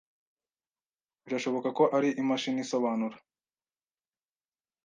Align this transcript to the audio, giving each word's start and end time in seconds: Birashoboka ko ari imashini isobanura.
Birashoboka 1.23 1.69
ko 1.77 1.83
ari 1.97 2.09
imashini 2.21 2.59
isobanura. 2.65 3.15